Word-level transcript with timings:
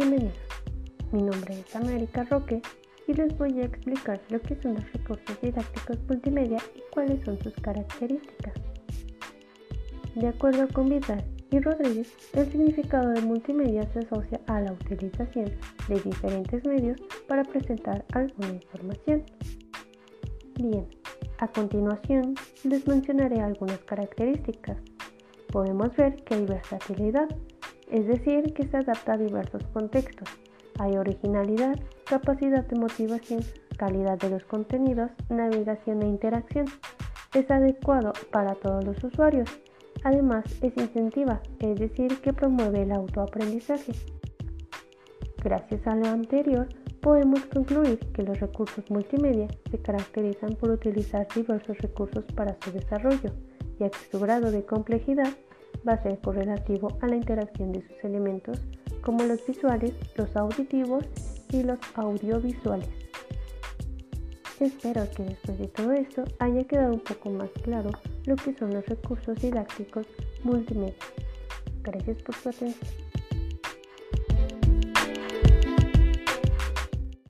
Bienvenidos. 0.00 0.38
Mi 1.12 1.20
nombre 1.20 1.60
es 1.60 1.76
América 1.76 2.24
Roque 2.30 2.62
y 3.06 3.12
les 3.12 3.36
voy 3.36 3.60
a 3.60 3.66
explicar 3.66 4.18
lo 4.30 4.40
que 4.40 4.58
son 4.62 4.76
los 4.76 4.92
recursos 4.94 5.38
didácticos 5.42 5.98
multimedia 6.08 6.56
y 6.74 6.80
cuáles 6.90 7.22
son 7.22 7.38
sus 7.42 7.52
características. 7.56 8.54
De 10.14 10.26
acuerdo 10.26 10.66
con 10.72 10.88
Vidal 10.88 11.22
y 11.50 11.60
Rodríguez, 11.60 12.14
el 12.32 12.50
significado 12.50 13.10
de 13.10 13.20
multimedia 13.20 13.82
se 13.92 13.98
asocia 13.98 14.40
a 14.46 14.62
la 14.62 14.72
utilización 14.72 15.52
de 15.86 16.00
diferentes 16.00 16.64
medios 16.64 16.98
para 17.28 17.44
presentar 17.44 18.02
alguna 18.14 18.54
información. 18.54 19.22
Bien, 20.54 20.86
a 21.36 21.48
continuación 21.48 22.36
les 22.64 22.88
mencionaré 22.88 23.38
algunas 23.42 23.80
características. 23.80 24.78
Podemos 25.52 25.94
ver 25.94 26.16
que 26.24 26.36
hay 26.36 26.46
versatilidad, 26.46 27.28
es 27.90 28.06
decir, 28.06 28.54
que 28.54 28.66
se 28.66 28.76
adapta 28.76 29.14
a 29.14 29.18
diversos 29.18 29.66
contextos. 29.72 30.28
Hay 30.78 30.96
originalidad, 30.96 31.78
capacidad 32.04 32.64
de 32.64 32.78
motivación, 32.78 33.40
calidad 33.76 34.18
de 34.18 34.30
los 34.30 34.44
contenidos, 34.44 35.10
navegación 35.28 36.02
e 36.02 36.06
interacción. 36.06 36.66
Es 37.34 37.50
adecuado 37.50 38.12
para 38.30 38.54
todos 38.54 38.84
los 38.84 39.02
usuarios. 39.04 39.48
Además, 40.04 40.44
es 40.62 40.76
incentiva, 40.76 41.42
es 41.58 41.78
decir, 41.78 42.20
que 42.20 42.32
promueve 42.32 42.82
el 42.82 42.92
autoaprendizaje. 42.92 43.92
Gracias 45.42 45.86
a 45.86 45.94
lo 45.94 46.06
anterior, 46.06 46.68
podemos 47.00 47.44
concluir 47.46 47.98
que 48.12 48.22
los 48.22 48.40
recursos 48.40 48.90
multimedia 48.90 49.48
se 49.70 49.78
caracterizan 49.78 50.54
por 50.54 50.70
utilizar 50.70 51.26
diversos 51.34 51.78
recursos 51.78 52.24
para 52.34 52.56
su 52.62 52.72
desarrollo, 52.72 53.32
ya 53.78 53.90
que 53.90 53.98
su 54.10 54.20
grado 54.20 54.50
de 54.50 54.64
complejidad 54.64 55.28
va 55.86 55.94
a 55.94 56.02
ser 56.02 56.18
correlativo 56.20 56.98
a 57.00 57.06
la 57.06 57.16
interacción 57.16 57.72
de 57.72 57.82
sus 57.82 58.04
elementos 58.04 58.60
como 59.02 59.24
los 59.24 59.44
visuales, 59.46 59.92
los 60.16 60.34
auditivos 60.36 61.04
y 61.50 61.62
los 61.62 61.78
audiovisuales. 61.94 62.88
Espero 64.60 65.08
que 65.16 65.22
después 65.22 65.58
de 65.58 65.68
todo 65.68 65.92
esto 65.92 66.24
haya 66.38 66.64
quedado 66.64 66.92
un 66.92 67.00
poco 67.00 67.30
más 67.30 67.48
claro 67.62 67.90
lo 68.26 68.36
que 68.36 68.54
son 68.54 68.74
los 68.74 68.84
recursos 68.86 69.40
didácticos 69.40 70.06
multimedia. 70.44 70.94
Gracias 71.82 72.22
por 72.22 72.34
su 72.34 72.50
atención. 72.50 73.09